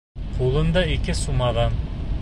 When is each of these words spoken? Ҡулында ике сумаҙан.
Ҡулында 0.37 0.83
ике 0.95 1.17
сумаҙан. 1.21 1.81